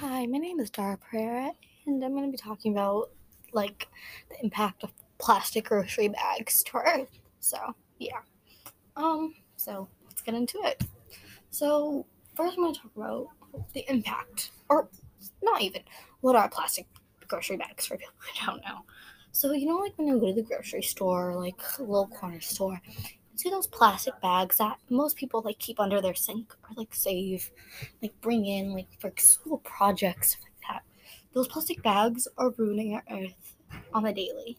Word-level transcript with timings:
Hi, 0.00 0.26
my 0.26 0.36
name 0.36 0.60
is 0.60 0.68
Dara 0.68 0.98
Pereira, 0.98 1.52
and 1.86 2.04
I'm 2.04 2.12
going 2.12 2.26
to 2.26 2.30
be 2.30 2.36
talking 2.36 2.72
about 2.72 3.12
like 3.54 3.88
the 4.28 4.36
impact 4.44 4.84
of 4.84 4.92
plastic 5.16 5.64
grocery 5.64 6.08
bags 6.08 6.62
to 6.64 6.76
our 6.76 6.86
earth. 6.86 7.18
So, 7.40 7.74
yeah. 7.98 8.18
Um, 8.94 9.34
so 9.56 9.88
let's 10.04 10.20
get 10.20 10.34
into 10.34 10.60
it. 10.64 10.84
So, 11.48 12.04
first 12.34 12.58
I'm 12.58 12.64
going 12.64 12.74
to 12.74 12.80
talk 12.82 12.90
about 12.94 13.28
the 13.72 13.86
impact, 13.88 14.50
or 14.68 14.90
not 15.42 15.62
even, 15.62 15.80
what 16.20 16.36
are 16.36 16.46
plastic 16.50 16.86
grocery 17.26 17.56
bags 17.56 17.86
for 17.86 17.96
people 17.96 18.12
who 18.18 18.46
don't 18.46 18.62
know. 18.66 18.84
So, 19.32 19.52
you 19.52 19.64
know, 19.64 19.78
like 19.78 19.96
when 19.96 20.08
you 20.08 20.20
go 20.20 20.26
to 20.26 20.34
the 20.34 20.42
grocery 20.42 20.82
store, 20.82 21.34
like 21.34 21.58
a 21.78 21.82
little 21.82 22.08
corner 22.08 22.42
store, 22.42 22.82
see 23.36 23.50
those 23.50 23.66
plastic 23.66 24.20
bags 24.20 24.58
that 24.58 24.78
most 24.90 25.16
people 25.16 25.42
like 25.42 25.58
keep 25.58 25.78
under 25.78 26.00
their 26.00 26.14
sink 26.14 26.54
or 26.64 26.74
like 26.76 26.94
save, 26.94 27.50
like 28.02 28.18
bring 28.20 28.46
in 28.46 28.72
like 28.72 28.88
for 28.98 29.12
school 29.18 29.58
projects 29.58 30.36
like 30.42 30.68
that. 30.68 30.82
Those 31.32 31.48
plastic 31.48 31.82
bags 31.82 32.26
are 32.38 32.50
ruining 32.56 32.94
our 32.94 33.04
earth 33.10 33.56
on 33.92 34.04
the 34.04 34.12
daily. 34.12 34.58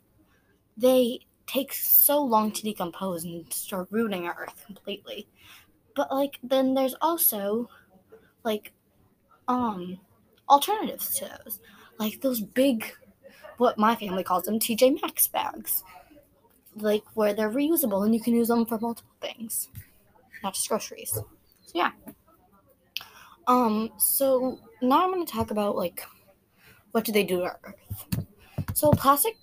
They 0.78 1.20
take 1.48 1.74
so 1.74 2.22
long 2.22 2.52
to 2.52 2.64
decompose 2.64 3.24
and 3.24 3.52
start 3.52 3.88
ruining 3.90 4.26
our 4.28 4.36
earth 4.40 4.64
completely. 4.66 5.28
But 5.96 6.12
like 6.12 6.40
then 6.44 6.73
there's 6.73 6.96
also 7.02 7.70
like 8.44 8.73
um 9.48 10.00
alternatives 10.50 11.16
to 11.18 11.26
those. 11.44 11.59
Like 11.98 12.22
those 12.22 12.42
big 12.42 12.94
what 13.58 13.80
my 13.80 13.96
family 13.96 14.23
calls 14.23 14.44
them 14.44 14.59
TJ 14.59 15.02
Maxx 15.02 15.28
bags 15.28 15.84
like 16.81 17.04
where 17.13 17.34
they're 17.34 17.52
reusable 17.52 18.05
and 18.05 18.13
you 18.13 18.22
can 18.22 18.34
use 18.34 18.48
them 18.48 18.66
for 18.66 18.80
multiple 18.80 19.16
things, 19.22 19.70
not 20.44 20.54
just 20.54 20.70
groceries. 20.70 21.12
So 21.12 21.27
yeah. 21.73 21.91
Um. 23.48 23.91
So 23.98 24.59
now 24.81 25.03
I'm 25.03 25.13
going 25.13 25.26
to 25.26 25.31
talk 25.31 25.52
about 25.52 25.76
like 25.76 26.05
what 26.91 27.05
do 27.05 27.12
they 27.12 27.23
do 27.23 27.38
to 27.38 27.44
our 27.44 27.59
Earth. 27.63 28.26
So 28.73 28.92
plastic, 28.92 29.36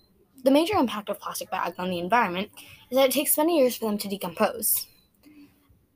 the 0.43 0.51
major 0.51 0.75
impact 0.75 1.09
of 1.09 1.21
plastic 1.21 1.51
bags 1.51 1.77
on 1.79 1.91
the 1.91 1.99
environment 1.99 2.51
is 2.91 2.97
that 2.97 3.09
it 3.09 3.13
takes 3.13 3.37
many 3.37 3.59
years 3.59 3.77
for 3.77 3.87
them 3.87 3.99
to 3.99 4.09
decompose. 4.09 4.87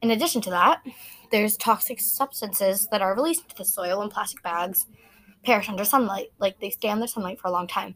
In 0.00 0.10
addition 0.12 0.40
to 0.42 0.50
that, 0.50 0.82
there's 1.30 1.56
toxic 1.56 2.00
substances 2.00 2.86
that 2.90 3.02
are 3.02 3.14
released 3.14 3.42
into 3.42 3.56
the 3.56 3.64
soil 3.64 3.98
when 3.98 4.08
plastic 4.08 4.42
bags 4.42 4.86
perish 5.44 5.68
under 5.68 5.84
sunlight, 5.84 6.28
like 6.38 6.58
they 6.60 6.70
stay 6.70 6.88
under 6.88 7.06
sunlight 7.06 7.40
for 7.40 7.48
a 7.48 7.52
long 7.52 7.66
time. 7.66 7.94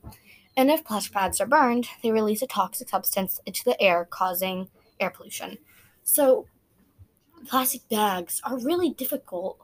And 0.57 0.71
if 0.71 0.85
plastic 0.85 1.15
bags 1.15 1.41
are 1.41 1.47
burned, 1.47 1.89
they 2.03 2.11
release 2.11 2.43
a 2.43 2.47
toxic 2.47 2.89
substance 2.89 3.41
into 3.47 3.65
the 3.65 3.81
air, 3.81 4.07
causing 4.09 4.69
air 5.01 5.11
pollution. 5.11 5.59
So, 6.03 6.47
plastic 7.47 7.89
bags 7.89 8.41
are 8.45 8.59
really 8.59 8.91
difficult 8.91 9.59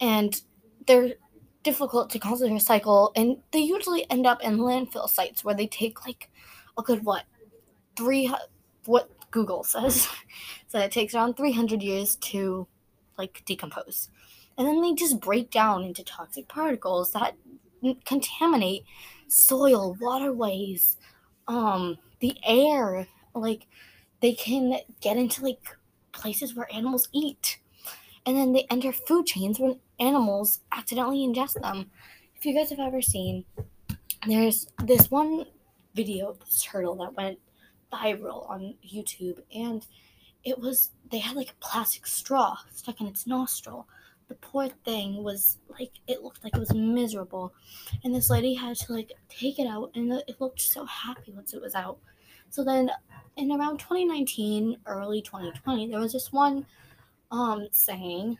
and 0.00 0.40
they're 0.86 1.14
difficult 1.62 2.08
to 2.10 2.18
constantly 2.18 2.58
recycle, 2.58 3.12
and 3.14 3.38
they 3.52 3.58
usually 3.58 4.08
end 4.10 4.26
up 4.26 4.42
in 4.42 4.58
landfill 4.58 5.08
sites 5.08 5.44
where 5.44 5.54
they 5.54 5.66
take 5.66 6.06
like 6.06 6.30
a 6.78 6.82
good 6.82 7.04
what 7.04 7.24
three 7.96 8.32
what 8.86 9.10
Google 9.30 9.64
says. 9.64 10.08
so 10.68 10.78
it 10.78 10.92
takes 10.92 11.14
around 11.14 11.36
300 11.36 11.82
years 11.82 12.16
to 12.16 12.66
like 13.18 13.42
decompose. 13.44 14.08
And 14.56 14.66
then 14.66 14.80
they 14.80 14.94
just 14.94 15.20
break 15.20 15.50
down 15.50 15.84
into 15.84 16.02
toxic 16.02 16.48
particles 16.48 17.12
that 17.12 17.36
contaminate 18.04 18.84
soil, 19.28 19.96
waterways, 20.00 20.96
um, 21.46 21.98
the 22.20 22.36
air. 22.44 23.06
Like 23.34 23.66
they 24.20 24.32
can 24.32 24.78
get 25.00 25.16
into 25.16 25.42
like 25.42 25.76
places 26.12 26.54
where 26.54 26.72
animals 26.72 27.08
eat. 27.12 27.58
And 28.26 28.36
then 28.36 28.52
they 28.52 28.66
enter 28.70 28.92
food 28.92 29.26
chains 29.26 29.58
when 29.58 29.80
animals 30.00 30.60
accidentally 30.72 31.26
ingest 31.26 31.60
them. 31.62 31.90
If 32.36 32.44
you 32.44 32.54
guys 32.54 32.70
have 32.70 32.78
ever 32.78 33.00
seen, 33.00 33.44
there's 34.26 34.68
this 34.84 35.10
one 35.10 35.44
video 35.94 36.28
of 36.28 36.40
this 36.40 36.62
turtle 36.62 36.94
that 36.96 37.14
went 37.14 37.38
viral 37.92 38.48
on 38.48 38.74
YouTube, 38.86 39.40
and 39.54 39.86
it 40.44 40.58
was 40.58 40.90
they 41.10 41.18
had 41.18 41.36
like 41.36 41.50
a 41.50 41.64
plastic 41.64 42.06
straw 42.06 42.56
stuck 42.72 43.00
in 43.00 43.06
its 43.06 43.26
nostril 43.26 43.88
the 44.28 44.34
poor 44.36 44.68
thing 44.84 45.22
was 45.22 45.58
like 45.68 45.92
it 46.06 46.22
looked 46.22 46.44
like 46.44 46.54
it 46.54 46.60
was 46.60 46.74
miserable. 46.74 47.52
And 48.04 48.14
this 48.14 48.30
lady 48.30 48.54
had 48.54 48.76
to 48.76 48.92
like 48.92 49.12
take 49.28 49.58
it 49.58 49.66
out 49.66 49.90
and 49.94 50.12
it 50.12 50.40
looked 50.40 50.60
so 50.60 50.84
happy 50.84 51.32
once 51.32 51.54
it 51.54 51.62
was 51.62 51.74
out. 51.74 51.98
So 52.50 52.62
then 52.62 52.90
in 53.36 53.52
around 53.52 53.78
2019 53.78 54.76
early 54.86 55.22
2020 55.22 55.88
there 55.88 56.00
was 56.00 56.12
this 56.12 56.32
one 56.32 56.66
um 57.30 57.68
saying 57.70 58.36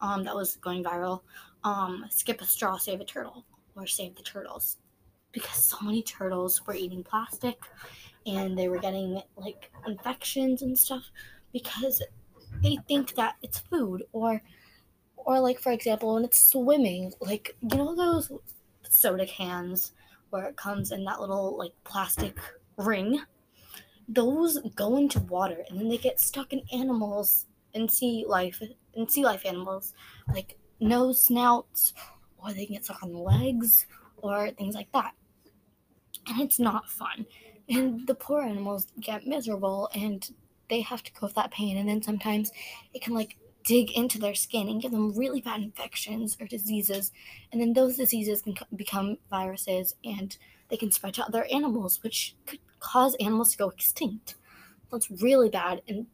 um 0.00 0.24
that 0.24 0.34
was 0.34 0.56
going 0.56 0.84
viral 0.84 1.20
um 1.62 2.04
skip 2.10 2.40
a 2.40 2.44
straw 2.44 2.76
save 2.76 3.00
a 3.00 3.04
turtle 3.04 3.44
or 3.76 3.86
save 3.86 4.14
the 4.16 4.22
turtles. 4.22 4.78
Because 5.32 5.64
so 5.64 5.76
many 5.82 6.02
turtles 6.02 6.64
were 6.64 6.74
eating 6.74 7.02
plastic 7.02 7.58
and 8.26 8.56
they 8.56 8.68
were 8.68 8.78
getting 8.78 9.20
like 9.36 9.70
infections 9.86 10.62
and 10.62 10.78
stuff 10.78 11.10
because 11.52 12.00
they 12.62 12.78
think 12.88 13.14
that 13.16 13.34
it's 13.42 13.58
food 13.58 14.04
or 14.12 14.40
or 15.24 15.40
like 15.40 15.58
for 15.58 15.72
example, 15.72 16.14
when 16.14 16.24
it's 16.24 16.50
swimming, 16.50 17.12
like 17.20 17.56
you 17.60 17.78
know 17.78 17.94
those 17.94 18.30
soda 18.88 19.26
cans 19.26 19.92
where 20.30 20.46
it 20.46 20.56
comes 20.56 20.92
in 20.92 21.04
that 21.04 21.20
little 21.20 21.56
like 21.56 21.72
plastic 21.84 22.36
ring. 22.76 23.20
Those 24.08 24.58
go 24.74 24.96
into 24.96 25.20
water 25.20 25.64
and 25.68 25.80
then 25.80 25.88
they 25.88 25.96
get 25.96 26.20
stuck 26.20 26.52
in 26.52 26.62
animals 26.72 27.46
in 27.72 27.88
sea 27.88 28.24
life 28.28 28.62
in 28.94 29.08
sea 29.08 29.24
life 29.24 29.44
animals 29.44 29.94
like 30.32 30.56
nose 30.80 31.22
snouts 31.22 31.94
or 32.38 32.52
they 32.52 32.66
can 32.66 32.74
get 32.74 32.84
stuck 32.84 33.02
on 33.02 33.14
legs 33.14 33.86
or 34.18 34.50
things 34.50 34.74
like 34.74 34.90
that. 34.92 35.12
And 36.26 36.40
it's 36.40 36.58
not 36.58 36.90
fun. 36.90 37.26
And 37.68 38.06
the 38.06 38.14
poor 38.14 38.42
animals 38.42 38.86
get 39.00 39.26
miserable 39.26 39.88
and 39.94 40.28
they 40.68 40.80
have 40.80 41.02
to 41.02 41.12
go 41.12 41.26
with 41.26 41.34
that 41.34 41.50
pain 41.50 41.78
and 41.78 41.88
then 41.88 42.02
sometimes 42.02 42.50
it 42.92 43.02
can 43.02 43.14
like 43.14 43.36
dig 43.64 43.90
into 43.92 44.18
their 44.18 44.34
skin 44.34 44.68
and 44.68 44.80
give 44.80 44.90
them 44.90 45.14
really 45.16 45.40
bad 45.40 45.62
infections 45.62 46.36
or 46.40 46.46
diseases. 46.46 47.12
And 47.50 47.60
then 47.60 47.72
those 47.72 47.96
diseases 47.96 48.42
can 48.42 48.54
become 48.76 49.18
viruses 49.30 49.94
and 50.04 50.36
they 50.68 50.76
can 50.76 50.90
spread 50.90 51.14
to 51.14 51.24
other 51.24 51.46
animals, 51.52 52.02
which 52.02 52.36
could 52.46 52.60
cause 52.78 53.16
animals 53.20 53.52
to 53.52 53.58
go 53.58 53.70
extinct. 53.70 54.36
That's 54.92 55.10
really 55.10 55.48
bad. 55.48 55.82
And 55.88 56.06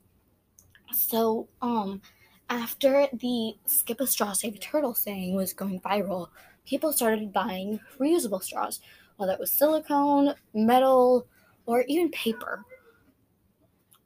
so, 0.93 1.49
um, 1.61 2.01
after 2.49 3.07
the 3.13 3.55
skip 3.67 4.01
a 4.01 4.07
straw, 4.07 4.33
save 4.33 4.57
a 4.57 4.59
turtle 4.59 4.95
saying 4.95 5.35
was 5.35 5.53
going 5.53 5.81
viral, 5.81 6.29
people 6.67 6.93
started 6.93 7.33
buying 7.33 7.79
reusable 7.99 8.43
straws, 8.43 8.81
whether 9.17 9.33
it 9.33 9.39
was 9.39 9.53
silicone, 9.53 10.35
metal, 10.55 11.27
or 11.67 11.83
even 11.83 12.11
paper. 12.11 12.65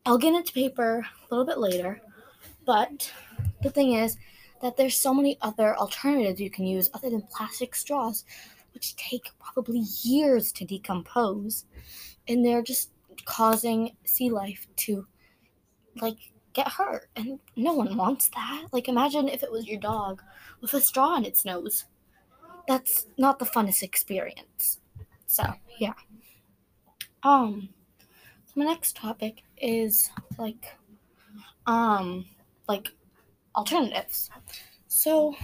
I'll 0.05 0.19
get 0.19 0.35
into 0.35 0.53
paper 0.53 0.99
a 0.99 1.35
little 1.35 1.47
bit 1.47 1.59
later, 1.59 2.03
but 2.67 3.11
the 3.65 3.71
thing 3.71 3.95
is 3.95 4.17
that 4.63 4.77
there's 4.77 4.97
so 4.97 5.13
many 5.13 5.37
other 5.41 5.77
alternatives 5.77 6.41
you 6.41 6.51
can 6.51 6.67
use 6.67 6.89
other 6.95 7.11
than 7.11 7.23
plastic 7.23 7.75
straws, 7.75 8.25
which 8.73 8.95
take 8.97 9.31
probably 9.41 9.83
years 10.03 10.53
to 10.53 10.65
decompose. 10.65 11.65
And 12.29 12.45
they're 12.45 12.63
just 12.63 12.91
causing 13.25 13.97
sea 14.05 14.31
life 14.31 14.67
to 14.77 15.07
like 16.01 16.19
get 16.53 16.69
hurt. 16.69 17.09
And 17.17 17.41
no 17.57 17.73
one 17.73 17.97
wants 17.97 18.29
that. 18.29 18.67
Like 18.73 18.89
imagine 18.89 19.29
if 19.29 19.43
it 19.43 19.51
was 19.51 19.67
your 19.67 19.81
dog 19.81 20.23
with 20.61 20.75
a 20.75 20.81
straw 20.81 21.17
in 21.17 21.25
its 21.25 21.45
nose. 21.45 21.85
That's 22.69 23.07
not 23.19 23.39
the 23.39 23.45
funnest 23.45 23.83
experience. 23.83 24.81
So 25.27 25.45
yeah. 25.79 25.95
Um 27.23 27.71
so 28.47 28.53
my 28.57 28.67
next 28.67 28.97
topic 28.97 29.43
is 29.59 30.11
like 30.39 30.77
um 31.67 32.27
like 32.69 32.89
alternatives. 33.57 34.31
So, 34.89 35.35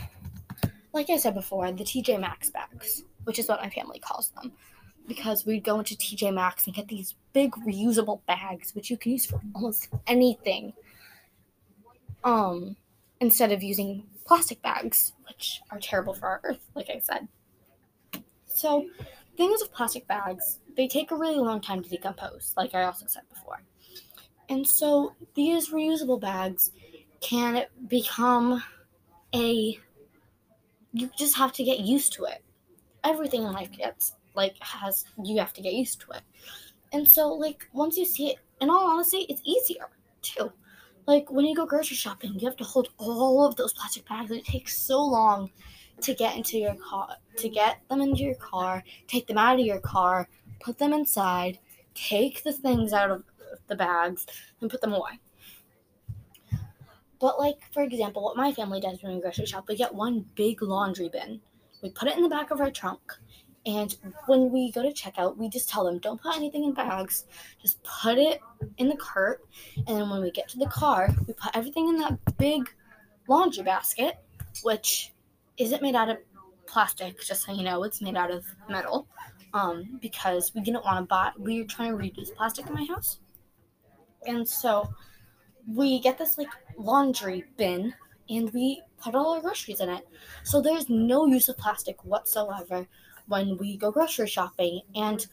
like 0.93 1.10
I 1.10 1.16
said 1.16 1.34
before, 1.34 1.71
the 1.72 1.84
TJ 1.84 2.21
Maxx 2.21 2.51
bags, 2.51 3.04
which 3.24 3.39
is 3.39 3.48
what 3.48 3.62
my 3.62 3.71
family 3.71 3.98
calls 3.98 4.30
them, 4.30 4.53
because 5.07 5.47
we'd 5.47 5.65
go 5.65 5.78
into 5.78 5.95
TJ 5.97 6.34
Maxx 6.34 6.66
and 6.66 6.74
get 6.74 6.89
these 6.89 7.15
big 7.33 7.53
reusable 7.53 8.21
bags, 8.27 8.74
which 8.74 8.91
you 8.91 8.97
can 8.97 9.12
use 9.12 9.27
for 9.27 9.41
almost 9.54 9.89
anything. 10.07 10.72
Um, 12.22 12.77
instead 13.21 13.53
of 13.53 13.62
using 13.62 14.04
plastic 14.27 14.60
bags, 14.62 15.12
which 15.27 15.60
are 15.71 15.78
terrible 15.78 16.15
for 16.15 16.27
our 16.27 16.41
earth, 16.45 16.71
like 16.74 16.91
I 16.91 17.01
said. 17.01 17.28
So, 18.47 18.86
things 19.36 19.60
with 19.62 19.72
plastic 19.72 20.07
bags, 20.07 20.59
they 20.77 20.86
take 20.86 21.10
a 21.10 21.16
really 21.16 21.39
long 21.39 21.60
time 21.60 21.83
to 21.83 21.89
decompose, 21.89 22.53
like 22.57 22.74
I 22.74 22.84
also 22.84 23.07
said 23.07 23.22
before. 23.33 23.62
And 24.48 24.66
so, 24.66 25.15
these 25.34 25.71
reusable 25.71 26.21
bags 26.21 26.72
can 27.21 27.57
it 27.57 27.71
become 27.89 28.63
a 29.34 29.78
you 30.93 31.09
just 31.17 31.37
have 31.37 31.53
to 31.53 31.65
get 31.65 31.81
used 31.81 32.13
to 32.15 32.25
it. 32.25 32.43
Everything 33.05 33.43
in 33.43 33.53
life 33.53 33.71
gets 33.72 34.15
like 34.34 34.57
has 34.61 35.05
you 35.22 35.39
have 35.39 35.53
to 35.55 35.63
get 35.63 35.72
used 35.72 36.01
to 36.01 36.13
it. 36.13 36.22
And 36.93 37.09
so 37.09 37.33
like 37.33 37.69
once 37.72 37.97
you 37.97 38.05
see 38.05 38.31
it, 38.31 38.39
in 38.61 38.71
all 38.71 38.91
honesty, 38.91 39.27
it's 39.28 39.43
easier 39.45 39.89
too. 40.22 40.53
Like 41.07 41.31
when 41.31 41.45
you 41.47 41.55
go 41.55 41.67
grocery 41.67 41.97
shopping, 41.97 42.39
you 42.39 42.47
have 42.47 42.57
to 42.57 42.65
hold 42.65 42.89
all 42.99 43.47
of 43.47 43.57
those 43.57 43.72
plastic 43.72 44.09
bags. 44.09 44.31
It 44.31 44.45
takes 44.45 44.77
so 44.77 45.03
long 45.03 45.51
to 46.01 46.15
get 46.15 46.37
into 46.37 46.59
your 46.59 46.75
car, 46.77 47.17
to 47.37 47.49
get 47.49 47.81
them 47.89 48.01
into 48.01 48.22
your 48.22 48.34
car, 48.37 48.83
take 49.07 49.27
them 49.27 49.39
out 49.39 49.61
of 49.61 49.67
your 49.67 49.81
car, 49.81 50.28
put 50.61 50.78
them 50.78 50.93
inside, 50.93 51.59
take 51.95 52.43
the 52.43 52.53
things 52.53 52.93
out 52.93 53.11
of 53.11 53.25
the 53.69 53.77
bags, 53.77 54.27
and 54.61 54.71
put 54.71 54.81
them 54.81 54.93
away. 54.93 55.19
But, 57.21 57.39
like, 57.39 57.59
for 57.72 57.83
example, 57.83 58.22
what 58.22 58.37
my 58.37 58.53
family 58.53 58.81
does 58.81 59.03
when 59.03 59.15
we 59.15 59.21
grocery 59.21 59.47
shop, 59.47 59.69
we 59.69 59.77
get 59.77 59.95
one 59.95 60.25
big 60.34 60.63
laundry 60.63 61.09
bin. 61.09 61.41
We 61.83 61.91
put 61.91 62.09
it 62.09 62.17
in 62.17 62.22
the 62.22 62.28
back 62.28 62.51
of 62.51 62.61
our 62.61 62.71
trunk. 62.71 63.01
And 63.67 63.95
when 64.27 64.51
we 64.51 64.72
go 64.72 64.83
to 64.83 64.89
checkout, 64.89 65.37
we 65.37 65.51
just 65.51 65.69
tell 65.69 65.84
them, 65.84 65.99
don't 65.99 66.21
put 66.21 66.34
anything 66.34 66.65
in 66.65 66.72
bags. 66.72 67.27
Just 67.61 67.83
put 67.83 68.17
it 68.17 68.41
in 68.78 68.89
the 68.89 68.97
cart. 68.97 69.43
And 69.77 69.99
then 69.99 70.09
when 70.09 70.22
we 70.22 70.31
get 70.31 70.49
to 70.49 70.59
the 70.59 70.67
car, 70.67 71.15
we 71.27 71.34
put 71.34 71.55
everything 71.55 71.89
in 71.89 71.99
that 71.99 72.19
big 72.39 72.71
laundry 73.28 73.65
basket, 73.65 74.19
which 74.63 75.13
isn't 75.59 75.83
made 75.83 75.95
out 75.95 76.09
of 76.09 76.17
plastic, 76.67 77.21
just 77.21 77.45
so 77.45 77.53
you 77.53 77.63
know, 77.63 77.83
it's 77.83 78.01
made 78.01 78.17
out 78.17 78.31
of 78.31 78.47
metal. 78.69 79.07
Um, 79.53 79.99
because 80.01 80.53
we 80.55 80.63
didn't 80.63 80.84
want 80.84 80.99
to 80.99 81.05
buy, 81.05 81.33
we 81.37 81.61
were 81.61 81.67
trying 81.67 81.91
to 81.91 81.97
reduce 81.97 82.31
plastic 82.31 82.67
in 82.67 82.72
my 82.72 82.84
house. 82.84 83.19
And 84.25 84.49
so 84.49 84.89
we 85.75 86.01
get 86.01 86.19
this 86.19 86.39
like 86.39 86.49
laundry 86.77 87.45
bin 87.57 87.95
and 88.28 88.53
we 88.53 88.83
put 89.03 89.15
all 89.15 89.34
our 89.34 89.41
groceries 89.41 89.81
in 89.81 89.89
it. 89.89 90.07
So 90.45 90.61
there's 90.61 90.89
no 90.89 91.27
use 91.27 91.49
of 91.49 91.59
plastic 91.59 92.05
whatsoever 92.05 92.87
when 93.27 93.57
we 93.59 93.77
go 93.77 93.91
grocery 93.91 94.28
shopping. 94.28 94.83
And 94.95 95.27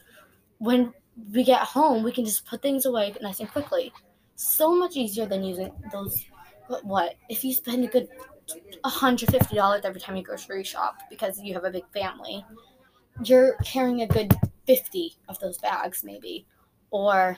when 0.58 0.92
we 1.32 1.44
get 1.44 1.60
home, 1.60 2.02
we 2.02 2.12
can 2.12 2.24
just 2.24 2.44
put 2.46 2.62
things 2.62 2.86
away 2.86 3.14
nice 3.20 3.40
and 3.40 3.50
quickly. 3.50 3.92
So 4.36 4.74
much 4.74 4.96
easier 4.96 5.26
than 5.26 5.44
using 5.44 5.72
those. 5.92 6.24
But 6.68 6.84
what? 6.84 7.14
If 7.28 7.44
you 7.44 7.52
spend 7.52 7.84
a 7.84 7.88
good 7.88 8.08
$150 8.84 9.84
every 9.84 10.00
time 10.00 10.16
you 10.16 10.22
grocery 10.22 10.64
shop 10.64 10.98
because 11.10 11.40
you 11.40 11.54
have 11.54 11.64
a 11.64 11.70
big 11.70 11.84
family, 11.92 12.44
you're 13.24 13.56
carrying 13.64 14.02
a 14.02 14.06
good 14.06 14.34
50 14.66 15.16
of 15.28 15.38
those 15.40 15.58
bags, 15.58 16.04
maybe. 16.04 16.46
Or, 16.90 17.36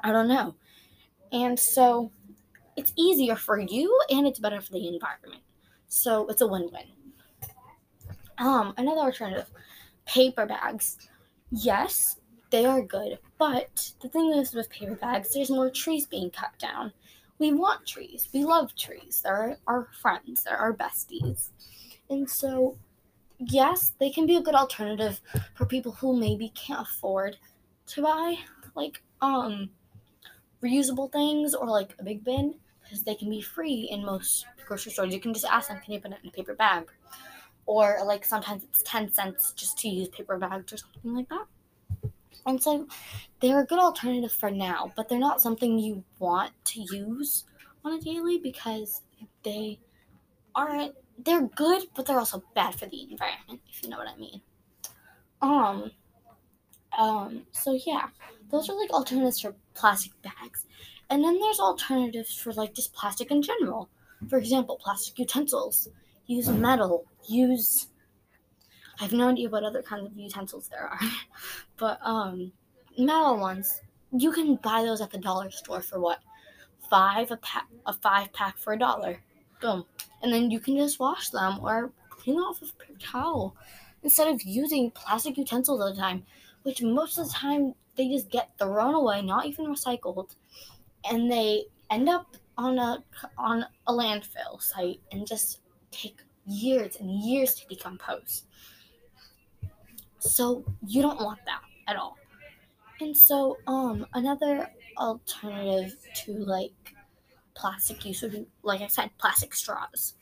I 0.00 0.12
don't 0.12 0.28
know. 0.28 0.54
And 1.32 1.58
so 1.58 2.10
it's 2.76 2.92
easier 2.96 3.36
for 3.36 3.58
you 3.58 3.96
and 4.10 4.26
it's 4.26 4.38
better 4.38 4.60
for 4.60 4.72
the 4.72 4.88
environment. 4.88 5.42
So 5.88 6.28
it's 6.28 6.40
a 6.40 6.46
win-win. 6.46 6.84
Um, 8.38 8.74
another 8.78 9.00
alternative, 9.00 9.50
paper 10.06 10.46
bags. 10.46 10.96
Yes, 11.50 12.18
they 12.50 12.64
are 12.64 12.82
good, 12.82 13.18
but 13.38 13.92
the 14.00 14.08
thing 14.08 14.32
is 14.32 14.54
with 14.54 14.70
paper 14.70 14.94
bags, 14.94 15.34
there's 15.34 15.50
more 15.50 15.70
trees 15.70 16.06
being 16.06 16.30
cut 16.30 16.58
down. 16.58 16.92
We 17.38 17.52
want 17.52 17.86
trees. 17.86 18.28
We 18.32 18.44
love 18.44 18.74
trees. 18.76 19.20
They're 19.22 19.56
our 19.66 19.88
friends. 20.00 20.44
They're 20.44 20.56
our 20.56 20.74
besties. 20.74 21.48
And 22.08 22.28
so, 22.28 22.76
yes, 23.38 23.92
they 23.98 24.10
can 24.10 24.26
be 24.26 24.36
a 24.36 24.42
good 24.42 24.54
alternative 24.54 25.20
for 25.54 25.64
people 25.64 25.92
who 25.92 26.18
maybe 26.18 26.52
can't 26.54 26.86
afford 26.86 27.36
to 27.86 28.02
buy 28.02 28.36
like 28.74 29.02
um 29.20 29.70
reusable 30.62 31.10
things 31.10 31.54
or 31.54 31.66
like 31.66 31.94
a 31.98 32.04
big 32.04 32.24
bin 32.24 32.54
because 32.82 33.02
they 33.02 33.14
can 33.14 33.30
be 33.30 33.40
free 33.40 33.88
in 33.90 34.04
most 34.04 34.46
grocery 34.66 34.92
stores. 34.92 35.14
You 35.14 35.20
can 35.20 35.32
just 35.32 35.46
ask 35.46 35.68
them, 35.68 35.80
can 35.82 35.94
you 35.94 36.00
put 36.00 36.12
it 36.12 36.18
in 36.22 36.28
a 36.28 36.32
paper 36.32 36.54
bag? 36.54 36.90
Or 37.66 37.98
like 38.04 38.24
sometimes 38.24 38.64
it's 38.64 38.82
10 38.82 39.12
cents 39.12 39.52
just 39.52 39.78
to 39.78 39.88
use 39.88 40.08
paper 40.08 40.38
bags 40.38 40.72
or 40.72 40.76
something 40.76 41.14
like 41.14 41.28
that. 41.28 41.46
And 42.46 42.62
so 42.62 42.88
they're 43.40 43.60
a 43.60 43.66
good 43.66 43.78
alternative 43.78 44.32
for 44.32 44.50
now, 44.50 44.92
but 44.96 45.08
they're 45.08 45.18
not 45.18 45.40
something 45.40 45.78
you 45.78 46.04
want 46.18 46.52
to 46.66 46.80
use 46.80 47.44
on 47.84 47.92
a 47.92 48.00
daily 48.00 48.38
because 48.38 49.02
they 49.42 49.78
aren't 50.54 50.94
they're 51.22 51.42
good, 51.42 51.82
but 51.94 52.06
they're 52.06 52.18
also 52.18 52.42
bad 52.54 52.74
for 52.74 52.86
the 52.86 53.02
environment, 53.10 53.60
if 53.68 53.82
you 53.82 53.90
know 53.90 53.98
what 53.98 54.08
I 54.08 54.16
mean. 54.16 54.40
Um 55.42 55.90
um 56.98 57.42
so 57.52 57.78
yeah, 57.86 58.08
those 58.50 58.68
are 58.68 58.76
like 58.76 58.90
alternatives 58.90 59.40
for 59.40 59.54
plastic 59.74 60.12
bags. 60.22 60.66
And 61.08 61.24
then 61.24 61.38
there's 61.40 61.60
alternatives 61.60 62.34
for 62.36 62.52
like 62.52 62.74
just 62.74 62.92
plastic 62.92 63.30
in 63.30 63.42
general. 63.42 63.88
For 64.28 64.38
example, 64.38 64.78
plastic 64.82 65.18
utensils. 65.18 65.88
Use 66.26 66.48
metal. 66.48 67.06
Use 67.28 67.88
I 69.00 69.04
have 69.04 69.12
no 69.12 69.28
idea 69.28 69.48
what 69.48 69.64
other 69.64 69.82
kinds 69.82 70.06
of 70.06 70.16
utensils 70.16 70.68
there 70.68 70.86
are. 70.86 71.00
but 71.76 71.98
um 72.02 72.52
metal 72.98 73.38
ones. 73.38 73.80
You 74.12 74.32
can 74.32 74.56
buy 74.56 74.82
those 74.82 75.00
at 75.00 75.10
the 75.10 75.18
dollar 75.18 75.50
store 75.50 75.80
for 75.80 76.00
what? 76.00 76.20
Five 76.90 77.30
a 77.30 77.36
pack 77.36 77.66
a 77.86 77.92
five 77.92 78.32
pack 78.32 78.58
for 78.58 78.72
a 78.72 78.78
dollar. 78.78 79.22
Boom. 79.60 79.84
And 80.22 80.32
then 80.32 80.50
you 80.50 80.60
can 80.60 80.76
just 80.76 80.98
wash 80.98 81.30
them 81.30 81.60
or 81.62 81.92
clean 82.08 82.36
off 82.38 82.60
with 82.60 82.72
a 82.72 82.84
paper 82.84 82.98
towel 82.98 83.56
instead 84.02 84.28
of 84.28 84.42
using 84.42 84.90
plastic 84.90 85.36
utensils 85.36 85.80
all 85.80 85.92
the 85.92 86.00
time, 86.00 86.24
which 86.62 86.82
most 86.82 87.18
of 87.18 87.26
the 87.26 87.32
time 87.32 87.74
they 87.96 88.08
just 88.08 88.30
get 88.30 88.56
thrown 88.58 88.94
away, 88.94 89.22
not 89.22 89.46
even 89.46 89.66
recycled 89.66 90.34
and 91.08 91.30
they 91.30 91.64
end 91.90 92.08
up 92.08 92.36
on 92.58 92.78
a 92.78 93.02
on 93.38 93.64
a 93.86 93.92
landfill 93.92 94.60
site 94.60 95.00
and 95.12 95.26
just 95.26 95.60
take 95.90 96.20
years 96.46 96.96
and 96.96 97.10
years 97.10 97.54
to 97.54 97.66
decompose. 97.66 98.44
So 100.18 100.64
you 100.86 101.02
don't 101.02 101.20
want 101.20 101.40
that 101.46 101.62
at 101.86 101.96
all. 101.96 102.16
And 103.00 103.16
so 103.16 103.56
um 103.66 104.06
another 104.14 104.70
alternative 104.98 105.96
to 106.16 106.32
like 106.32 106.94
plastic 107.54 108.04
use 108.04 108.22
would 108.22 108.32
be 108.32 108.46
like 108.62 108.82
I 108.82 108.88
said, 108.88 109.10
plastic 109.18 109.54
straws. 109.54 110.14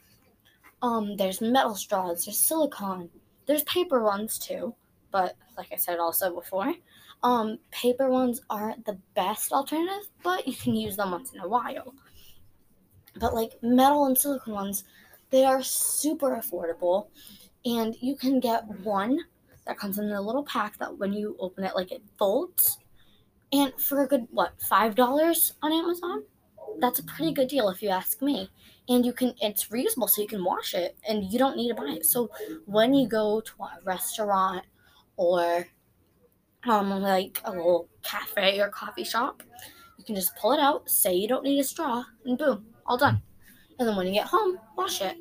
Um 0.82 1.16
there's 1.16 1.40
metal 1.40 1.74
straws, 1.74 2.24
there's 2.24 2.38
silicone, 2.38 3.10
there's 3.46 3.64
paper 3.64 4.02
ones 4.02 4.38
too, 4.38 4.74
but 5.10 5.36
like 5.56 5.68
I 5.72 5.76
said 5.76 5.98
also 5.98 6.34
before, 6.34 6.74
um, 7.22 7.58
paper 7.70 8.08
ones 8.08 8.40
aren't 8.48 8.84
the 8.84 8.98
best 9.14 9.52
alternative, 9.52 10.08
but 10.22 10.46
you 10.46 10.54
can 10.54 10.74
use 10.74 10.96
them 10.96 11.10
once 11.10 11.32
in 11.32 11.40
a 11.40 11.48
while. 11.48 11.94
But 13.16 13.34
like 13.34 13.52
metal 13.62 14.06
and 14.06 14.16
silicone 14.16 14.54
ones, 14.54 14.84
they 15.30 15.44
are 15.44 15.62
super 15.62 16.36
affordable, 16.36 17.08
and 17.64 17.96
you 18.00 18.16
can 18.16 18.40
get 18.40 18.66
one 18.82 19.18
that 19.66 19.78
comes 19.78 19.98
in 19.98 20.10
a 20.10 20.20
little 20.20 20.44
pack 20.44 20.78
that 20.78 20.96
when 20.98 21.12
you 21.12 21.36
open 21.38 21.64
it, 21.64 21.74
like 21.74 21.92
it 21.92 22.02
folds, 22.18 22.78
and 23.52 23.72
for 23.80 24.02
a 24.02 24.06
good 24.06 24.26
what 24.30 24.52
five 24.68 24.94
dollars 24.94 25.54
on 25.62 25.72
Amazon, 25.72 26.22
that's 26.78 27.00
a 27.00 27.04
pretty 27.04 27.32
good 27.32 27.48
deal 27.48 27.68
if 27.68 27.82
you 27.82 27.88
ask 27.88 28.22
me. 28.22 28.50
And 28.88 29.04
you 29.04 29.12
can 29.12 29.34
it's 29.42 29.68
reusable, 29.68 30.08
so 30.08 30.22
you 30.22 30.28
can 30.28 30.44
wash 30.44 30.72
it, 30.72 30.96
and 31.06 31.24
you 31.24 31.38
don't 31.38 31.56
need 31.56 31.68
to 31.68 31.74
buy 31.74 31.96
it. 31.98 32.06
So 32.06 32.30
when 32.64 32.94
you 32.94 33.06
go 33.06 33.40
to 33.40 33.52
a 33.62 33.78
restaurant 33.84 34.64
or 35.18 35.66
um, 36.66 36.90
like 37.02 37.42
a 37.44 37.50
little 37.50 37.88
cafe 38.02 38.60
or 38.60 38.70
coffee 38.70 39.04
shop. 39.04 39.42
You 39.98 40.04
can 40.04 40.14
just 40.14 40.34
pull 40.36 40.52
it 40.52 40.60
out, 40.60 40.88
say 40.88 41.12
you 41.12 41.28
don't 41.28 41.44
need 41.44 41.58
a 41.58 41.64
straw, 41.64 42.04
and 42.24 42.38
boom, 42.38 42.66
all 42.86 42.96
done. 42.96 43.20
And 43.78 43.86
then 43.86 43.96
when 43.96 44.06
you 44.06 44.14
get 44.14 44.26
home, 44.26 44.58
wash 44.76 45.02
it. 45.02 45.16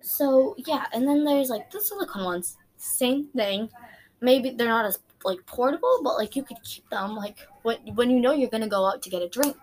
So 0.00 0.54
yeah, 0.58 0.86
and 0.92 1.08
then 1.08 1.24
there's 1.24 1.48
like 1.48 1.70
the 1.70 1.80
silicone 1.80 2.24
ones, 2.24 2.56
same 2.76 3.26
thing. 3.28 3.70
Maybe 4.20 4.50
they're 4.50 4.68
not 4.68 4.84
as 4.84 4.98
like 5.24 5.44
portable, 5.46 6.00
but 6.04 6.16
like 6.16 6.36
you 6.36 6.42
could 6.42 6.62
keep 6.62 6.88
them 6.90 7.16
like 7.16 7.38
when 7.62 7.78
when 7.94 8.10
you 8.10 8.20
know 8.20 8.32
you're 8.32 8.50
gonna 8.50 8.68
go 8.68 8.84
out 8.86 9.02
to 9.02 9.10
get 9.10 9.22
a 9.22 9.28
drink 9.28 9.56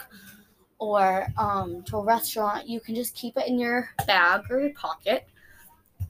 or 0.80 1.28
um 1.38 1.84
to 1.84 1.98
a 1.98 2.04
restaurant, 2.04 2.68
you 2.68 2.80
can 2.80 2.96
just 2.96 3.16
keep 3.16 3.38
it 3.38 3.48
in 3.48 3.60
your 3.60 3.90
bag 4.08 4.44
or 4.50 4.60
your 4.60 4.74
pocket 4.74 5.28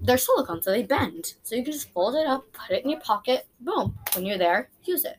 they're 0.02 0.18
silicone, 0.18 0.62
so 0.62 0.72
they 0.72 0.84
bend. 0.84 1.34
So 1.44 1.56
you 1.56 1.64
can 1.64 1.74
just 1.74 1.92
fold 1.92 2.16
it 2.16 2.26
up, 2.26 2.52
put 2.54 2.76
it 2.76 2.84
in 2.84 2.92
your 2.92 3.00
pocket, 3.00 3.48
boom. 3.60 3.98
When 4.16 4.26
you're 4.26 4.38
there, 4.38 4.70
use 4.84 5.06
it. 5.06 5.18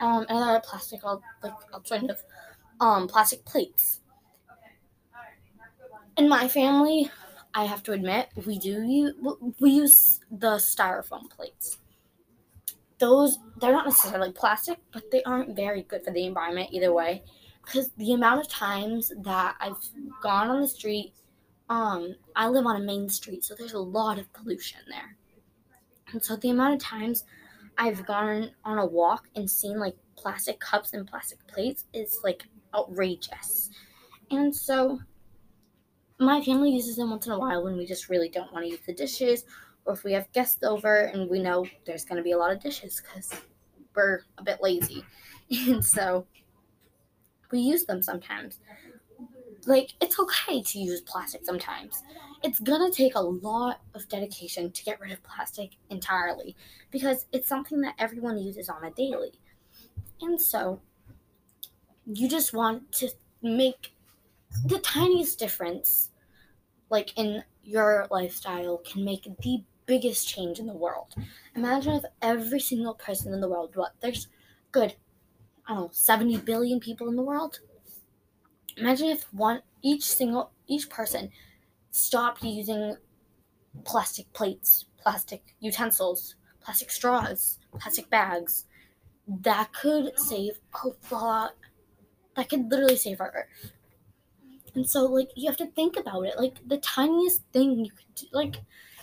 Um, 0.00 0.26
another 0.28 0.60
plastic 0.60 1.02
like 1.04 1.20
alternative, 1.72 2.22
um, 2.80 3.08
plastic 3.08 3.44
plates. 3.44 4.00
In 6.18 6.28
my 6.28 6.48
family, 6.48 7.10
I 7.54 7.64
have 7.64 7.82
to 7.84 7.92
admit, 7.92 8.28
we 8.44 8.58
do 8.58 8.82
use, 8.82 9.14
we 9.60 9.70
use 9.70 10.20
the 10.30 10.56
styrofoam 10.56 11.30
plates. 11.30 11.78
Those 12.98 13.38
they're 13.60 13.72
not 13.72 13.86
necessarily 13.86 14.32
plastic, 14.32 14.78
but 14.92 15.10
they 15.10 15.22
aren't 15.22 15.54
very 15.54 15.82
good 15.82 16.02
for 16.02 16.10
the 16.10 16.24
environment 16.24 16.70
either 16.72 16.92
way. 16.92 17.22
Because 17.64 17.90
the 17.96 18.12
amount 18.12 18.40
of 18.40 18.48
times 18.48 19.12
that 19.22 19.56
I've 19.60 19.76
gone 20.22 20.48
on 20.48 20.60
the 20.62 20.68
street 20.68 21.12
um 21.68 22.14
I 22.34 22.48
live 22.48 22.66
on 22.66 22.80
a 22.80 22.84
main 22.84 23.08
street, 23.08 23.44
so 23.44 23.54
there's 23.54 23.72
a 23.72 23.78
lot 23.78 24.18
of 24.18 24.32
pollution 24.32 24.80
there. 24.88 25.16
And 26.12 26.24
so 26.24 26.36
the 26.36 26.50
amount 26.50 26.74
of 26.74 26.80
times 26.80 27.24
I've 27.78 28.06
gone 28.06 28.52
on 28.64 28.78
a 28.78 28.86
walk 28.86 29.28
and 29.34 29.50
seen 29.50 29.78
like 29.78 29.96
plastic 30.16 30.60
cups 30.60 30.92
and 30.92 31.06
plastic 31.06 31.44
plates 31.46 31.84
is 31.92 32.20
like 32.24 32.44
outrageous. 32.74 33.70
And 34.30 34.54
so 34.54 35.00
my 36.18 36.42
family 36.42 36.70
uses 36.70 36.96
them 36.96 37.10
once 37.10 37.26
in 37.26 37.32
a 37.32 37.38
while 37.38 37.62
when 37.62 37.76
we 37.76 37.84
just 37.84 38.08
really 38.08 38.28
don't 38.28 38.52
want 38.52 38.64
to 38.64 38.70
use 38.70 38.80
the 38.86 38.94
dishes 38.94 39.44
or 39.84 39.92
if 39.92 40.04
we 40.04 40.12
have 40.12 40.30
guests 40.32 40.62
over 40.62 40.96
and 40.96 41.28
we 41.28 41.40
know 41.40 41.66
there's 41.84 42.04
going 42.04 42.16
to 42.16 42.22
be 42.22 42.32
a 42.32 42.38
lot 42.38 42.52
of 42.52 42.60
dishes 42.60 43.00
cuz 43.00 43.32
we're 43.94 44.20
a 44.38 44.42
bit 44.42 44.62
lazy. 44.62 45.04
And 45.68 45.84
so 45.84 46.26
we 47.52 47.60
use 47.60 47.84
them 47.84 48.02
sometimes. 48.02 48.58
Like 49.66 49.92
it's 50.00 50.18
okay 50.18 50.62
to 50.62 50.78
use 50.78 51.00
plastic 51.02 51.44
sometimes. 51.44 52.02
It's 52.42 52.60
gonna 52.60 52.90
take 52.90 53.14
a 53.14 53.20
lot 53.20 53.80
of 53.94 54.08
dedication 54.08 54.70
to 54.72 54.84
get 54.84 55.00
rid 55.00 55.12
of 55.12 55.22
plastic 55.22 55.72
entirely 55.90 56.56
because 56.90 57.26
it's 57.32 57.48
something 57.48 57.80
that 57.82 57.94
everyone 57.98 58.38
uses 58.38 58.68
on 58.68 58.84
a 58.84 58.90
daily. 58.90 59.32
And 60.20 60.40
so 60.40 60.80
you 62.06 62.28
just 62.28 62.52
want 62.52 62.92
to 62.92 63.10
make 63.42 63.92
the 64.64 64.78
tiniest 64.78 65.38
difference 65.38 66.10
like 66.90 67.16
in 67.18 67.44
your 67.64 68.06
lifestyle 68.10 68.78
can 68.78 69.04
make 69.04 69.24
the 69.42 69.64
biggest 69.86 70.28
change 70.28 70.58
in 70.58 70.66
the 70.66 70.74
world. 70.74 71.14
Imagine 71.54 71.94
if 71.94 72.04
every 72.22 72.60
single 72.60 72.94
person 72.94 73.32
in 73.32 73.40
the 73.40 73.48
world, 73.48 73.76
what 73.76 73.94
there's 74.00 74.28
good, 74.72 74.94
I 75.66 75.74
don't 75.74 75.84
know, 75.84 75.90
70 75.92 76.38
billion 76.38 76.80
people 76.80 77.08
in 77.08 77.16
the 77.16 77.22
world. 77.22 77.60
Imagine 78.76 79.08
if 79.08 79.32
one 79.32 79.62
each 79.82 80.04
single 80.04 80.50
each 80.66 80.90
person 80.90 81.30
stopped 81.90 82.42
using 82.42 82.96
plastic 83.84 84.32
plates, 84.32 84.86
plastic 84.98 85.54
utensils, 85.60 86.36
plastic 86.60 86.90
straws, 86.90 87.58
plastic 87.78 88.10
bags. 88.10 88.64
That 89.28 89.72
could 89.72 90.18
save 90.18 90.60
a 90.84 91.14
lot. 91.14 91.52
That 92.36 92.48
could 92.48 92.70
literally 92.70 92.96
save 92.96 93.20
our 93.20 93.32
earth. 93.34 93.72
And 94.74 94.88
so, 94.88 95.04
like, 95.06 95.30
you 95.34 95.48
have 95.48 95.56
to 95.56 95.66
think 95.66 95.96
about 95.96 96.26
it. 96.26 96.34
Like, 96.36 96.56
the 96.66 96.76
tiniest 96.76 97.42
thing 97.52 97.78
you 97.78 97.90
could 97.90 98.14
do, 98.14 98.26
like, 98.32 98.56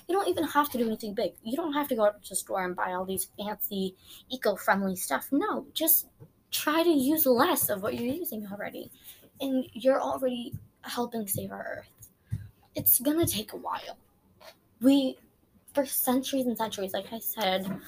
you 0.07 0.15
don't 0.15 0.27
even 0.27 0.43
have 0.43 0.69
to 0.71 0.77
do 0.77 0.85
anything 0.85 1.15
big. 1.15 1.33
You 1.43 1.57
don't 1.57 1.73
have 1.73 1.87
to 1.87 1.95
go 1.95 2.05
to 2.05 2.29
the 2.29 2.35
store 2.35 2.63
and 2.63 2.75
buy 2.75 2.93
all 2.93 3.05
these 3.05 3.29
fancy, 3.37 3.95
eco 4.29 4.55
friendly 4.55 4.95
stuff. 4.95 5.29
No, 5.31 5.65
just 5.73 6.07
try 6.51 6.83
to 6.83 6.89
use 6.89 7.25
less 7.25 7.69
of 7.69 7.81
what 7.81 7.95
you're 7.95 8.13
using 8.13 8.47
already. 8.51 8.91
And 9.41 9.65
you're 9.73 10.01
already 10.01 10.53
helping 10.81 11.27
save 11.27 11.51
our 11.51 11.79
earth. 11.79 12.09
It's 12.75 12.99
gonna 12.99 13.25
take 13.25 13.53
a 13.53 13.57
while. 13.57 13.97
We, 14.81 15.17
for 15.73 15.85
centuries 15.85 16.45
and 16.45 16.57
centuries, 16.57 16.93
like 16.93 17.11
I 17.11 17.19
said, 17.19 17.79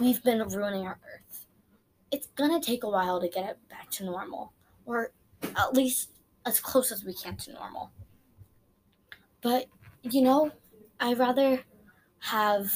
we've 0.00 0.22
been 0.22 0.46
ruining 0.48 0.86
our 0.86 0.98
earth. 1.14 1.46
It's 2.10 2.28
gonna 2.28 2.60
take 2.60 2.84
a 2.84 2.88
while 2.88 3.20
to 3.20 3.28
get 3.28 3.50
it 3.50 3.68
back 3.68 3.90
to 3.92 4.04
normal, 4.04 4.52
or 4.86 5.10
at 5.56 5.74
least 5.74 6.10
as 6.46 6.60
close 6.60 6.92
as 6.92 7.04
we 7.04 7.14
can 7.14 7.36
to 7.36 7.52
normal. 7.52 7.90
But, 9.42 9.66
you 10.02 10.22
know, 10.22 10.50
I 11.00 11.14
rather 11.14 11.62
have, 12.20 12.72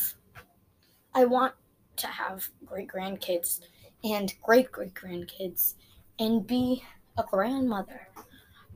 I 1.14 1.24
want 1.24 1.54
to 1.96 2.06
have 2.06 2.48
great 2.64 2.88
grandkids 2.88 3.60
and 4.04 4.32
great 4.42 4.70
great 4.70 4.94
grandkids 4.94 5.74
and 6.18 6.46
be 6.46 6.84
a 7.18 7.24
grandmother 7.24 8.08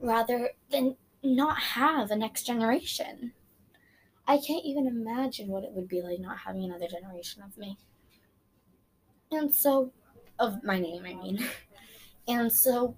rather 0.00 0.50
than 0.70 0.96
not 1.22 1.58
have 1.58 2.11
a 2.11 2.16
next 2.16 2.44
generation. 2.44 3.32
I 4.26 4.38
can't 4.38 4.64
even 4.64 4.87
imagine 4.87 5.49
what 5.49 5.64
it 5.64 5.72
would 5.72 5.88
be 5.88 6.02
like 6.02 6.20
not 6.20 6.38
having 6.38 6.64
another 6.64 6.87
generation 6.87 7.42
of 7.42 7.56
me. 7.56 7.78
And 9.30 9.54
so, 9.54 9.92
of 10.38 10.62
my 10.62 10.78
name, 10.78 11.04
I 11.06 11.14
mean. 11.14 11.44
And 12.28 12.52
so, 12.52 12.94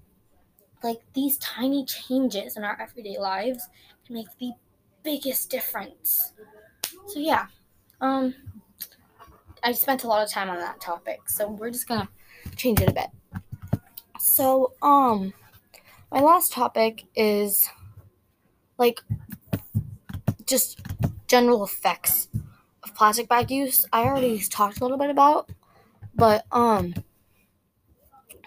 like, 0.83 0.99
these 1.15 1.39
tiny 1.39 1.87
changes 1.87 2.59
in 2.59 2.63
our 2.63 2.79
everyday 2.79 3.19
lives 3.19 3.67
can 4.05 4.17
make 4.17 4.27
the 4.39 4.53
biggest 5.03 5.49
difference. 5.49 6.35
So, 7.07 7.21
yeah. 7.21 7.47
Um, 8.03 8.35
I 9.63 9.73
spent 9.73 10.05
a 10.05 10.09
lot 10.09 10.23
of 10.23 10.31
time 10.31 10.51
on 10.51 10.59
that 10.59 10.79
topic, 10.79 11.31
so 11.31 11.49
we're 11.49 11.71
just 11.71 11.89
gonna 11.89 12.11
change 12.55 12.83
it 12.83 12.91
a 12.91 12.93
bit. 12.93 13.09
So, 14.35 14.73
um, 14.83 15.33
my 16.11 16.19
last 16.19 16.53
topic 16.53 17.05
is 17.15 17.71
like 18.79 19.01
just 20.45 20.81
general 21.29 21.63
effects 21.63 22.27
of 22.83 22.97
plastic 22.97 23.29
bag 23.29 23.53
use. 23.53 23.87
I 23.93 24.03
already 24.03 24.41
talked 24.41 24.81
a 24.81 24.81
little 24.81 24.99
bit 24.99 25.11
about, 25.11 25.51
but 26.17 26.47
um, 26.51 26.95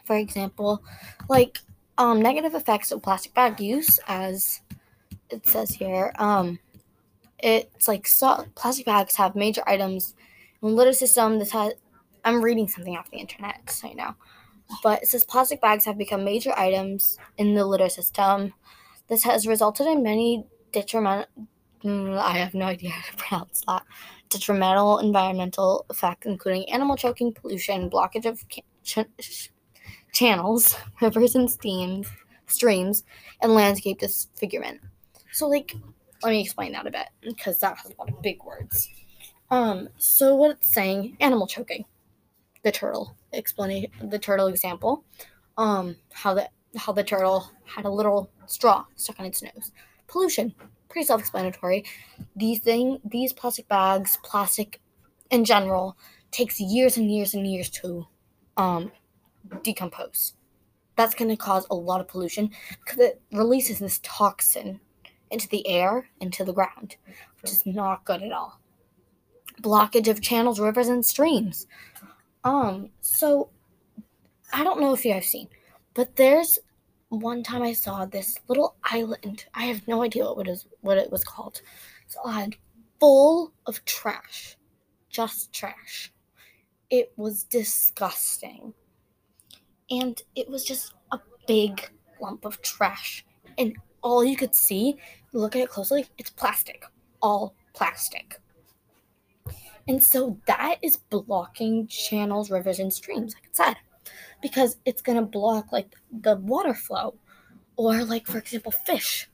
for 0.04 0.18
example, 0.18 0.84
like 1.30 1.60
um, 1.98 2.22
negative 2.22 2.54
effects 2.54 2.92
of 2.92 3.02
plastic 3.02 3.34
bag 3.34 3.62
use, 3.62 3.98
as 4.10 4.60
it 5.30 5.48
says 5.48 5.70
here. 5.70 6.12
Um, 6.20 6.60
it's 7.40 7.88
like 7.88 8.08
so, 8.08 8.46
plastic 8.56 8.86
bags 8.86 9.16
have 9.16 9.38
major 9.38 9.64
items 9.66 10.16
in 10.62 10.68
the 10.68 10.76
litter 10.76 10.92
system. 10.92 11.40
This 11.40 11.52
has 11.52 11.76
I'm 12.26 12.42
reading 12.44 12.68
something 12.68 12.98
off 12.98 13.10
the 13.10 13.20
internet, 13.20 13.70
so 13.70 13.88
you 13.88 13.96
know. 13.96 14.16
But 14.84 15.04
it 15.04 15.08
says 15.08 15.26
plastic 15.26 15.62
bags 15.62 15.86
have 15.86 15.98
become 15.98 16.24
major 16.24 16.52
items 16.58 17.18
in 17.38 17.54
the 17.56 17.66
litter 17.66 17.90
system. 17.90 18.54
This 19.08 19.24
has 19.24 19.48
resulted 19.48 19.88
in 19.88 20.04
many 20.04 20.46
detrimental. 20.72 21.28
I 21.86 22.38
have 22.38 22.54
no 22.54 22.66
idea 22.66 22.90
how 22.90 23.12
to 23.12 23.18
pronounce 23.24 23.64
that. 23.68 23.84
Detrimental 24.30 25.00
environmental 25.00 25.86
effects, 25.90 26.28
including 26.28 26.70
animal 26.70 26.98
choking, 26.98 27.32
pollution, 27.34 27.90
blockage 27.90 28.26
of 28.26 28.44
ch- 28.84 29.50
channels, 30.12 30.76
rivers 31.02 31.36
and 31.36 31.50
steams, 31.50 32.08
streams, 32.48 33.04
and 33.42 33.54
landscape 33.54 34.00
disfigurement. 34.00 34.82
So, 35.32 35.48
like, 35.48 35.76
let 36.24 36.32
me 36.32 36.42
explain 36.42 36.74
that 36.74 36.88
a 36.88 36.92
bit 36.92 37.08
because 37.22 37.60
that 37.60 37.78
has 37.78 37.92
a 37.92 37.96
lot 37.98 38.10
of 38.10 38.22
big 38.22 38.44
words. 38.44 38.90
Um, 39.50 39.90
so 39.98 40.36
what 40.36 40.52
it's 40.52 40.74
saying, 40.74 41.16
animal 41.20 41.48
choking, 41.48 41.86
the 42.68 42.72
turtle 42.74 43.16
explanation, 43.32 43.90
the 44.10 44.20
turtle 44.20 44.48
example, 44.48 45.06
um, 45.58 45.96
how 46.12 46.34
the 46.34 46.50
how 46.76 46.92
the 46.92 47.04
turtle 47.04 47.50
had 47.64 47.86
a 47.86 47.90
little 47.90 48.30
straw 48.46 48.86
stuck 48.96 49.18
on 49.20 49.26
its 49.26 49.42
nose. 49.42 49.72
Pollution, 50.08 50.54
pretty 50.90 51.06
self-explanatory. 51.06 51.86
These 52.36 52.60
thing, 52.60 53.00
these 53.06 53.32
plastic 53.32 53.70
bags, 53.70 54.18
plastic 54.22 54.82
in 55.32 55.46
general, 55.46 55.98
takes 56.30 56.60
years 56.60 56.98
and 56.98 57.10
years 57.10 57.34
and 57.34 57.48
years 57.48 57.70
to 57.70 58.06
um, 58.58 58.92
decompose. 59.64 60.34
That's 60.98 61.16
going 61.16 61.30
to 61.30 61.38
cause 61.38 61.66
a 61.70 61.76
lot 61.76 62.02
of 62.02 62.10
pollution 62.10 62.52
because 62.84 63.00
it 63.00 63.22
releases 63.32 63.80
this 63.80 64.02
toxin 64.04 64.82
into 65.32 65.48
the 65.48 65.66
air, 65.68 66.10
into 66.20 66.44
the 66.44 66.54
ground, 66.54 66.98
which 67.42 67.52
is 67.52 67.66
not 67.66 68.04
good 68.04 68.22
at 68.22 68.34
all. 68.34 68.60
Blockage 69.62 70.08
of 70.10 70.22
channels, 70.22 70.60
rivers, 70.60 70.90
and 70.90 71.06
streams. 71.06 71.66
Um, 72.44 72.90
so 73.02 73.50
I 74.54 74.64
don't 74.64 74.80
know 74.80 74.94
if 74.94 75.06
you 75.06 75.14
have 75.14 75.26
seen, 75.26 75.48
but 75.94 76.16
there's 76.16 76.60
one 77.10 77.44
time 77.44 77.62
I 77.62 77.74
saw 77.74 78.06
this 78.06 78.38
little 78.48 78.76
island. 78.84 79.46
I 79.54 79.64
have 79.64 79.88
no 79.88 80.04
idea 80.04 80.26
what 80.26 80.48
it 80.48 80.52
is 80.52 80.66
what 80.82 80.98
it 80.98 81.12
was 81.12 81.24
called. 81.24 81.62
It's 82.06 82.18
island 82.24 82.58
full 83.00 83.54
of 83.66 83.84
trash. 83.86 84.58
Just 85.10 85.54
trash. 85.54 86.12
It 86.90 87.12
was 87.18 87.44
disgusting 87.44 88.74
and 89.90 90.22
it 90.36 90.50
was 90.50 90.64
just 90.64 90.94
a 91.12 91.20
big 91.48 91.90
lump 92.22 92.46
of 92.46 92.62
trash. 92.62 93.26
And 93.58 93.76
all 94.02 94.24
you 94.24 94.36
could 94.36 94.56
see, 94.56 94.98
look 95.34 95.56
at 95.56 95.62
it 95.62 95.70
closely, 95.70 96.06
it's 96.18 96.30
plastic. 96.30 96.84
All 97.22 97.56
plastic. 97.74 98.40
And 99.88 100.04
so 100.04 100.38
that 100.48 100.78
is 100.82 100.98
blocking 100.98 101.88
channels, 101.88 102.52
rivers, 102.52 102.80
and 102.80 102.92
streams, 102.92 103.34
like 103.34 103.44
I 103.46 103.66
said, 103.66 103.78
because 104.42 104.78
it's 104.86 105.02
going 105.02 105.18
to 105.18 105.26
block 105.26 105.72
like 105.72 105.96
the 106.12 106.36
water 106.36 106.74
flow. 106.74 107.16
Or, 107.78 108.04
like, 108.04 108.26
for 108.26 108.40
example, 108.40 108.72
fish. 108.72 109.30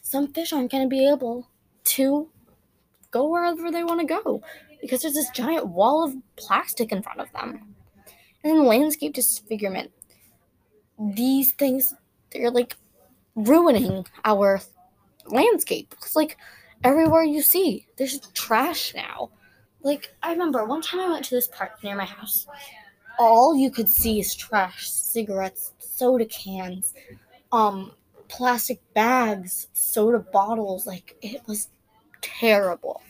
Some 0.00 0.32
fish 0.32 0.52
aren't 0.52 0.70
going 0.70 0.84
to 0.84 0.88
be 0.88 1.08
able 1.08 1.48
to 1.84 2.28
go 3.10 3.28
wherever 3.28 3.70
they 3.70 3.82
want 3.82 4.00
to 4.00 4.06
go 4.06 4.42
because 4.80 5.02
there's 5.02 5.14
this 5.14 5.30
giant 5.30 5.66
wall 5.66 6.04
of 6.04 6.14
plastic 6.36 6.92
in 6.92 7.02
front 7.02 7.20
of 7.20 7.32
them 7.32 7.74
and 8.42 8.52
then 8.52 8.64
landscape 8.64 9.12
disfigurement. 9.12 9.90
These 10.98 11.52
things, 11.52 11.94
they're 12.30 12.50
like 12.50 12.76
ruining 13.34 14.06
our 14.24 14.60
landscape. 15.26 15.94
It's 15.98 16.16
like 16.16 16.36
everywhere 16.84 17.24
you 17.24 17.42
see, 17.42 17.86
there's 17.96 18.20
trash 18.34 18.94
now. 18.94 19.30
Like, 19.82 20.14
I 20.22 20.32
remember 20.32 20.64
one 20.64 20.82
time 20.82 21.00
I 21.00 21.08
went 21.10 21.24
to 21.26 21.34
this 21.34 21.48
park 21.48 21.82
near 21.82 21.96
my 21.96 22.04
house. 22.04 22.46
All 23.18 23.56
you 23.56 23.70
could 23.70 23.88
see 23.88 24.20
is 24.20 24.34
trash, 24.34 24.90
cigarettes, 24.90 25.72
soda 25.78 26.26
cans, 26.26 26.94
um, 27.52 27.92
plastic 28.28 28.80
bags, 28.94 29.68
soda 29.72 30.18
bottles. 30.18 30.86
Like, 30.86 31.16
it 31.22 31.42
was 31.46 31.68
terrible. 32.20 33.02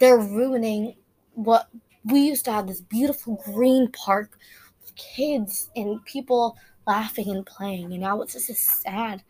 They're 0.00 0.18
ruining 0.18 0.94
what 1.34 1.68
we 2.04 2.20
used 2.20 2.44
to 2.46 2.52
have 2.52 2.66
this 2.66 2.80
beautiful 2.80 3.42
green 3.44 3.88
park 3.92 4.38
with 4.80 4.94
kids 4.96 5.70
and 5.76 6.04
people 6.04 6.56
laughing 6.86 7.28
and 7.30 7.44
playing, 7.44 7.92
and 7.92 8.00
now 8.00 8.20
it's 8.22 8.34
just 8.34 8.50
a 8.50 8.54
sad 8.54 9.22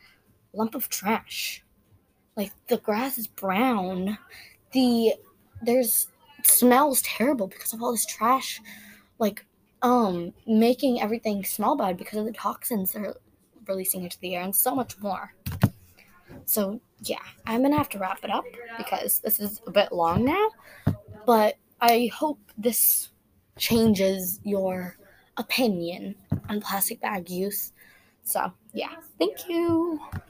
lump 0.52 0.74
of 0.74 0.88
trash. 0.88 1.64
Like 2.36 2.52
the 2.68 2.76
grass 2.76 3.18
is 3.18 3.26
brown. 3.26 4.18
The 4.72 5.14
there's 5.62 6.08
smells 6.46 7.02
terrible 7.02 7.46
because 7.46 7.72
of 7.72 7.82
all 7.82 7.92
this 7.92 8.06
trash 8.06 8.60
like 9.18 9.44
um 9.82 10.32
making 10.46 11.00
everything 11.00 11.44
smell 11.44 11.76
bad 11.76 11.96
because 11.96 12.18
of 12.18 12.24
the 12.24 12.32
toxins 12.32 12.92
they're 12.92 13.14
releasing 13.66 14.04
into 14.04 14.18
the 14.20 14.34
air 14.34 14.42
and 14.42 14.54
so 14.54 14.74
much 14.74 14.98
more. 15.00 15.34
so 16.44 16.80
yeah, 17.02 17.22
I'm 17.46 17.62
gonna 17.62 17.76
have 17.76 17.88
to 17.90 17.98
wrap 17.98 18.24
it 18.24 18.30
up 18.30 18.44
because 18.78 19.20
this 19.20 19.40
is 19.40 19.60
a 19.66 19.70
bit 19.70 19.92
long 19.92 20.24
now. 20.24 20.94
But 21.26 21.56
I 21.80 22.10
hope 22.14 22.38
this 22.56 23.10
changes 23.58 24.40
your 24.44 24.96
opinion 25.36 26.14
on 26.48 26.60
plastic 26.60 27.00
bag 27.00 27.28
use. 27.28 27.72
So 28.22 28.52
yeah, 28.72 28.94
thank 29.18 29.48
you. 29.48 30.00